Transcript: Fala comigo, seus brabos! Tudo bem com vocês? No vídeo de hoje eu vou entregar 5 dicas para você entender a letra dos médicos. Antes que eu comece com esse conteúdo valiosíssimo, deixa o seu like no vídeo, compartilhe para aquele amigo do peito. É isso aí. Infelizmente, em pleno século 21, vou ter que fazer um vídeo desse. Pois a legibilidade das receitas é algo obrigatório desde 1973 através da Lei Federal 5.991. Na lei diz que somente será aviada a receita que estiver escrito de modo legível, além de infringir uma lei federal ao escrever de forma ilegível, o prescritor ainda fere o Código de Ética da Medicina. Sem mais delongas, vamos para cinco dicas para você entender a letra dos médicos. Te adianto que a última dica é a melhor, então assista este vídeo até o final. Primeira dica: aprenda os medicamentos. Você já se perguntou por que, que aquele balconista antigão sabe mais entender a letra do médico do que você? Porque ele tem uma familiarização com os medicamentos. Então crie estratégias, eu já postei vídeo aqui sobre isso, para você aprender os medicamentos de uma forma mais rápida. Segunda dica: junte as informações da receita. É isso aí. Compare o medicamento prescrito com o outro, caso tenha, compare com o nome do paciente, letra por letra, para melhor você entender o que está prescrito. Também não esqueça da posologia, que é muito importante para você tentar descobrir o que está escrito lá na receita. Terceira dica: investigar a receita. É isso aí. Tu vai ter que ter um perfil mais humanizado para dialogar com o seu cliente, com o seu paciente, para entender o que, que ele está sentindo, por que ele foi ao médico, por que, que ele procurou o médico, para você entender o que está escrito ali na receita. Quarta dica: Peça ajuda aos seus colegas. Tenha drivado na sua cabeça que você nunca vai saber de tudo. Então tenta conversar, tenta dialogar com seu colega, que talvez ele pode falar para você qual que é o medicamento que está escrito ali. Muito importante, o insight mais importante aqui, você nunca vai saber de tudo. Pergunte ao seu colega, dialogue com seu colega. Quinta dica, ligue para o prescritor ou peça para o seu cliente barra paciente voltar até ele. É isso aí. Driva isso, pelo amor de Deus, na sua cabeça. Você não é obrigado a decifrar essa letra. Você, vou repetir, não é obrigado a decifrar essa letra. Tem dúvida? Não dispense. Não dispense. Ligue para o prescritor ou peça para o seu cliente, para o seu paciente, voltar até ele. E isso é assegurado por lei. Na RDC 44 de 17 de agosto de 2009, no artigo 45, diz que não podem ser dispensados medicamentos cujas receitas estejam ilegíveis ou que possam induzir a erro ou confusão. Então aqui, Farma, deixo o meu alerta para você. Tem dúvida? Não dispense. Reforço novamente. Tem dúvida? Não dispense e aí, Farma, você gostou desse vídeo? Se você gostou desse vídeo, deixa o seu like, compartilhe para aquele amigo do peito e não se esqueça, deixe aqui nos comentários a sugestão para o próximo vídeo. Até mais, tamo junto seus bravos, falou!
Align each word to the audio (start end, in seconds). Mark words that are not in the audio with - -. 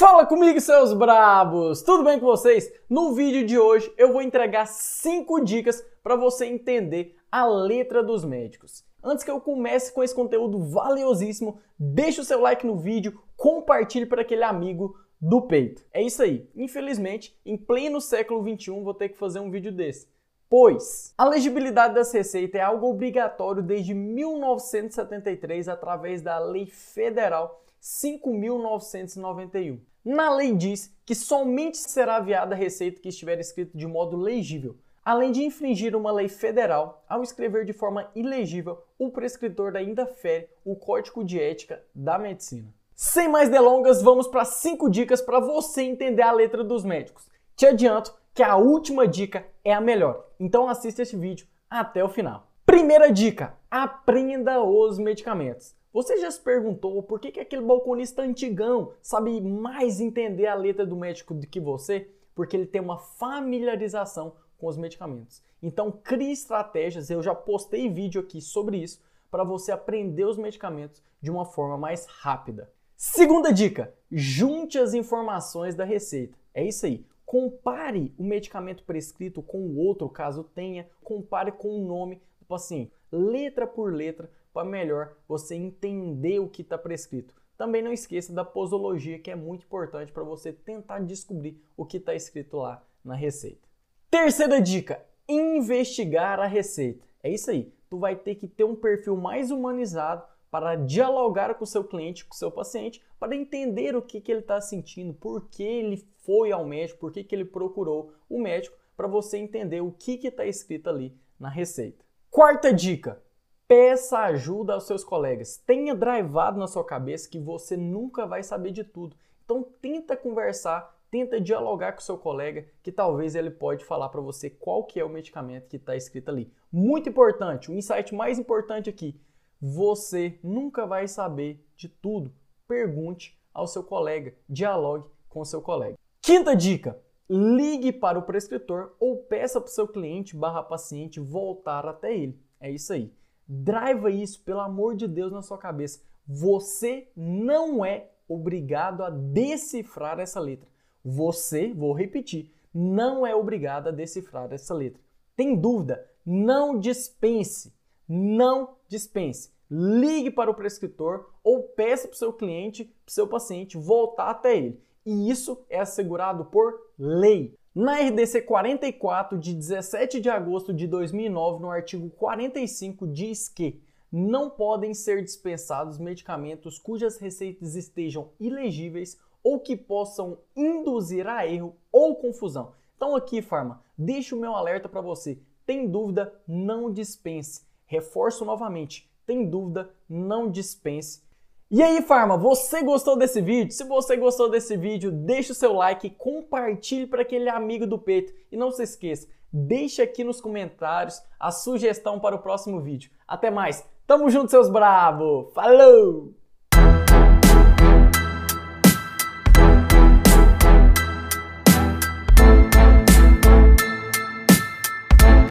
Fala 0.00 0.24
comigo, 0.24 0.58
seus 0.62 0.94
brabos! 0.94 1.82
Tudo 1.82 2.02
bem 2.02 2.18
com 2.18 2.24
vocês? 2.24 2.72
No 2.88 3.12
vídeo 3.12 3.44
de 3.44 3.58
hoje 3.58 3.92
eu 3.98 4.14
vou 4.14 4.22
entregar 4.22 4.64
5 4.64 5.44
dicas 5.44 5.86
para 6.02 6.16
você 6.16 6.46
entender 6.46 7.18
a 7.30 7.46
letra 7.46 8.02
dos 8.02 8.24
médicos. 8.24 8.82
Antes 9.04 9.22
que 9.22 9.30
eu 9.30 9.42
comece 9.42 9.92
com 9.92 10.02
esse 10.02 10.14
conteúdo 10.14 10.58
valiosíssimo, 10.58 11.60
deixa 11.78 12.22
o 12.22 12.24
seu 12.24 12.40
like 12.40 12.66
no 12.66 12.78
vídeo, 12.78 13.20
compartilhe 13.36 14.06
para 14.06 14.22
aquele 14.22 14.42
amigo 14.42 14.96
do 15.20 15.42
peito. 15.42 15.84
É 15.92 16.00
isso 16.00 16.22
aí. 16.22 16.48
Infelizmente, 16.56 17.38
em 17.44 17.58
pleno 17.58 18.00
século 18.00 18.42
21, 18.42 18.82
vou 18.82 18.94
ter 18.94 19.10
que 19.10 19.18
fazer 19.18 19.40
um 19.40 19.50
vídeo 19.50 19.70
desse. 19.70 20.08
Pois 20.48 21.12
a 21.18 21.26
legibilidade 21.26 21.94
das 21.94 22.10
receitas 22.10 22.58
é 22.58 22.64
algo 22.64 22.88
obrigatório 22.88 23.62
desde 23.62 23.92
1973 23.92 25.68
através 25.68 26.22
da 26.22 26.38
Lei 26.38 26.64
Federal 26.64 27.62
5.991. 27.82 29.89
Na 30.04 30.34
lei 30.34 30.54
diz 30.54 30.94
que 31.04 31.14
somente 31.14 31.76
será 31.76 32.16
aviada 32.16 32.54
a 32.54 32.58
receita 32.58 33.00
que 33.00 33.10
estiver 33.10 33.38
escrito 33.38 33.76
de 33.76 33.86
modo 33.86 34.16
legível, 34.16 34.76
além 35.04 35.30
de 35.30 35.44
infringir 35.44 35.94
uma 35.94 36.10
lei 36.10 36.26
federal 36.26 37.04
ao 37.08 37.22
escrever 37.22 37.66
de 37.66 37.72
forma 37.72 38.10
ilegível, 38.14 38.82
o 38.98 39.10
prescritor 39.10 39.76
ainda 39.76 40.06
fere 40.06 40.48
o 40.64 40.74
Código 40.74 41.22
de 41.22 41.38
Ética 41.38 41.82
da 41.94 42.18
Medicina. 42.18 42.72
Sem 42.94 43.28
mais 43.28 43.48
delongas, 43.50 44.02
vamos 44.02 44.26
para 44.26 44.44
cinco 44.44 44.88
dicas 44.88 45.20
para 45.20 45.40
você 45.40 45.82
entender 45.82 46.22
a 46.22 46.32
letra 46.32 46.64
dos 46.64 46.84
médicos. 46.84 47.28
Te 47.54 47.66
adianto 47.66 48.14
que 48.32 48.42
a 48.42 48.56
última 48.56 49.06
dica 49.06 49.46
é 49.62 49.72
a 49.72 49.80
melhor, 49.80 50.26
então 50.38 50.68
assista 50.68 51.02
este 51.02 51.16
vídeo 51.16 51.46
até 51.68 52.02
o 52.02 52.08
final. 52.08 52.46
Primeira 52.64 53.12
dica: 53.12 53.54
aprenda 53.70 54.62
os 54.62 54.98
medicamentos. 54.98 55.76
Você 55.92 56.18
já 56.18 56.30
se 56.30 56.40
perguntou 56.40 57.02
por 57.02 57.20
que, 57.20 57.32
que 57.32 57.40
aquele 57.40 57.62
balconista 57.62 58.22
antigão 58.22 58.92
sabe 59.00 59.40
mais 59.40 60.00
entender 60.00 60.46
a 60.46 60.54
letra 60.54 60.86
do 60.86 60.96
médico 60.96 61.34
do 61.34 61.46
que 61.46 61.60
você? 61.60 62.08
Porque 62.34 62.56
ele 62.56 62.66
tem 62.66 62.80
uma 62.80 62.98
familiarização 62.98 64.34
com 64.58 64.66
os 64.66 64.76
medicamentos. 64.76 65.42
Então 65.62 65.90
crie 65.90 66.32
estratégias, 66.32 67.10
eu 67.10 67.22
já 67.22 67.34
postei 67.34 67.88
vídeo 67.88 68.20
aqui 68.20 68.40
sobre 68.40 68.78
isso, 68.78 69.00
para 69.30 69.44
você 69.44 69.70
aprender 69.70 70.24
os 70.24 70.36
medicamentos 70.36 71.02
de 71.20 71.30
uma 71.30 71.44
forma 71.44 71.78
mais 71.78 72.06
rápida. 72.06 72.70
Segunda 72.96 73.52
dica: 73.52 73.94
junte 74.10 74.78
as 74.78 74.94
informações 74.94 75.74
da 75.74 75.84
receita. 75.84 76.36
É 76.52 76.64
isso 76.64 76.86
aí. 76.86 77.04
Compare 77.24 78.12
o 78.18 78.24
medicamento 78.24 78.82
prescrito 78.82 79.40
com 79.40 79.58
o 79.58 79.78
outro, 79.78 80.08
caso 80.08 80.42
tenha, 80.42 80.88
compare 81.02 81.52
com 81.52 81.68
o 81.68 81.86
nome 81.86 82.20
do 82.50 82.58
paciente, 82.58 82.92
letra 83.12 83.66
por 83.66 83.94
letra, 83.94 84.28
para 84.52 84.68
melhor 84.68 85.16
você 85.28 85.54
entender 85.54 86.40
o 86.40 86.48
que 86.48 86.62
está 86.62 86.76
prescrito. 86.76 87.32
Também 87.56 87.80
não 87.80 87.92
esqueça 87.92 88.32
da 88.32 88.44
posologia, 88.44 89.18
que 89.18 89.30
é 89.30 89.36
muito 89.36 89.64
importante 89.64 90.10
para 90.10 90.24
você 90.24 90.52
tentar 90.52 90.98
descobrir 91.00 91.62
o 91.76 91.86
que 91.86 91.98
está 91.98 92.14
escrito 92.14 92.56
lá 92.56 92.82
na 93.04 93.14
receita. 93.14 93.68
Terceira 94.10 94.60
dica: 94.60 95.00
investigar 95.28 96.40
a 96.40 96.46
receita. 96.46 97.06
É 97.22 97.30
isso 97.30 97.50
aí. 97.50 97.72
Tu 97.88 97.98
vai 97.98 98.16
ter 98.16 98.34
que 98.34 98.48
ter 98.48 98.64
um 98.64 98.74
perfil 98.74 99.16
mais 99.16 99.50
humanizado 99.50 100.24
para 100.50 100.74
dialogar 100.74 101.54
com 101.54 101.62
o 101.62 101.66
seu 101.66 101.84
cliente, 101.84 102.24
com 102.24 102.34
o 102.34 102.36
seu 102.36 102.50
paciente, 102.50 103.00
para 103.20 103.36
entender 103.36 103.94
o 103.94 104.02
que, 104.02 104.20
que 104.20 104.32
ele 104.32 104.40
está 104.40 104.60
sentindo, 104.60 105.14
por 105.14 105.48
que 105.48 105.62
ele 105.62 106.04
foi 106.24 106.50
ao 106.50 106.64
médico, 106.64 106.98
por 106.98 107.12
que, 107.12 107.22
que 107.22 107.34
ele 107.34 107.44
procurou 107.44 108.12
o 108.28 108.40
médico, 108.40 108.76
para 108.96 109.06
você 109.06 109.38
entender 109.38 109.80
o 109.80 109.92
que 109.92 110.18
está 110.26 110.44
escrito 110.44 110.88
ali 110.88 111.14
na 111.38 111.48
receita. 111.48 112.09
Quarta 112.30 112.72
dica: 112.72 113.20
Peça 113.66 114.20
ajuda 114.20 114.74
aos 114.74 114.84
seus 114.86 115.02
colegas. 115.02 115.56
Tenha 115.56 115.96
drivado 115.96 116.60
na 116.60 116.68
sua 116.68 116.84
cabeça 116.84 117.28
que 117.28 117.40
você 117.40 117.76
nunca 117.76 118.24
vai 118.24 118.40
saber 118.44 118.70
de 118.70 118.84
tudo. 118.84 119.16
Então 119.44 119.66
tenta 119.82 120.16
conversar, 120.16 120.96
tenta 121.10 121.40
dialogar 121.40 121.92
com 121.92 122.00
seu 122.00 122.16
colega, 122.16 122.68
que 122.84 122.92
talvez 122.92 123.34
ele 123.34 123.50
pode 123.50 123.84
falar 123.84 124.10
para 124.10 124.20
você 124.20 124.48
qual 124.48 124.84
que 124.84 125.00
é 125.00 125.04
o 125.04 125.08
medicamento 125.08 125.66
que 125.66 125.76
está 125.76 125.96
escrito 125.96 126.28
ali. 126.28 126.52
Muito 126.70 127.08
importante, 127.08 127.68
o 127.68 127.74
insight 127.74 128.14
mais 128.14 128.38
importante 128.38 128.88
aqui, 128.88 129.20
você 129.60 130.38
nunca 130.40 130.86
vai 130.86 131.08
saber 131.08 131.66
de 131.74 131.88
tudo. 131.88 132.32
Pergunte 132.68 133.36
ao 133.52 133.66
seu 133.66 133.82
colega, 133.82 134.32
dialogue 134.48 135.10
com 135.28 135.44
seu 135.44 135.60
colega. 135.60 135.98
Quinta 136.22 136.54
dica, 136.54 136.96
ligue 137.32 137.92
para 137.92 138.18
o 138.18 138.22
prescritor 138.22 138.96
ou 138.98 139.18
peça 139.18 139.60
para 139.60 139.68
o 139.68 139.70
seu 139.70 139.86
cliente 139.86 140.34
barra 140.34 140.64
paciente 140.64 141.20
voltar 141.20 141.86
até 141.86 142.12
ele. 142.12 142.36
É 142.60 142.68
isso 142.68 142.92
aí. 142.92 143.12
Driva 143.46 144.10
isso, 144.10 144.42
pelo 144.42 144.58
amor 144.58 144.96
de 144.96 145.06
Deus, 145.06 145.30
na 145.30 145.40
sua 145.40 145.56
cabeça. 145.56 146.00
Você 146.26 147.08
não 147.16 147.84
é 147.84 148.08
obrigado 148.28 149.04
a 149.04 149.10
decifrar 149.10 150.18
essa 150.18 150.40
letra. 150.40 150.68
Você, 151.04 151.72
vou 151.72 151.92
repetir, 151.92 152.52
não 152.74 153.24
é 153.24 153.34
obrigado 153.34 153.88
a 153.88 153.92
decifrar 153.92 154.52
essa 154.52 154.74
letra. 154.74 155.00
Tem 155.36 155.54
dúvida? 155.54 156.04
Não 156.26 156.78
dispense. 156.78 157.72
Não 158.08 158.76
dispense. 158.88 159.52
Ligue 159.70 160.32
para 160.32 160.50
o 160.50 160.54
prescritor 160.54 161.30
ou 161.44 161.62
peça 161.62 162.08
para 162.08 162.14
o 162.14 162.18
seu 162.18 162.32
cliente, 162.32 162.84
para 162.84 163.10
o 163.10 163.12
seu 163.12 163.28
paciente, 163.28 163.78
voltar 163.78 164.30
até 164.30 164.56
ele. 164.56 164.80
E 165.04 165.30
isso 165.30 165.64
é 165.68 165.80
assegurado 165.80 166.44
por 166.46 166.74
lei. 166.98 167.54
Na 167.74 168.00
RDC 168.00 168.42
44 168.42 169.38
de 169.38 169.54
17 169.54 170.20
de 170.20 170.28
agosto 170.28 170.74
de 170.74 170.86
2009, 170.86 171.62
no 171.62 171.70
artigo 171.70 172.10
45, 172.10 173.06
diz 173.06 173.48
que 173.48 173.80
não 174.12 174.50
podem 174.50 174.92
ser 174.92 175.22
dispensados 175.22 175.98
medicamentos 175.98 176.78
cujas 176.78 177.16
receitas 177.16 177.76
estejam 177.76 178.30
ilegíveis 178.40 179.18
ou 179.42 179.60
que 179.60 179.76
possam 179.76 180.38
induzir 180.54 181.26
a 181.26 181.46
erro 181.46 181.76
ou 181.92 182.16
confusão. 182.16 182.72
Então 182.96 183.14
aqui, 183.14 183.40
Farma, 183.40 183.82
deixo 183.96 184.36
o 184.36 184.40
meu 184.40 184.54
alerta 184.54 184.88
para 184.88 185.00
você. 185.00 185.38
Tem 185.64 185.88
dúvida? 185.88 186.34
Não 186.46 186.92
dispense. 186.92 187.62
Reforço 187.86 188.44
novamente. 188.44 189.08
Tem 189.24 189.48
dúvida? 189.48 189.90
Não 190.08 190.50
dispense 190.50 191.22
e 191.70 191.82
aí, 191.82 192.02
Farma, 192.02 192.36
você 192.36 192.82
gostou 192.82 193.16
desse 193.16 193.40
vídeo? 193.40 193.72
Se 193.72 193.84
você 193.84 194.16
gostou 194.16 194.50
desse 194.50 194.76
vídeo, 194.76 195.12
deixa 195.12 195.52
o 195.52 195.54
seu 195.54 195.72
like, 195.72 196.10
compartilhe 196.10 197.06
para 197.06 197.22
aquele 197.22 197.48
amigo 197.48 197.86
do 197.86 197.96
peito 197.96 198.32
e 198.50 198.56
não 198.56 198.72
se 198.72 198.82
esqueça, 198.82 199.28
deixe 199.52 200.02
aqui 200.02 200.24
nos 200.24 200.40
comentários 200.40 201.22
a 201.38 201.52
sugestão 201.52 202.18
para 202.18 202.34
o 202.34 202.40
próximo 202.40 202.80
vídeo. 202.80 203.12
Até 203.26 203.50
mais, 203.50 203.86
tamo 204.06 204.28
junto 204.30 204.50
seus 204.50 204.68
bravos, 204.68 205.52
falou! 205.54 206.39